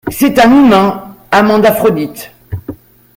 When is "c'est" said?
0.09-0.39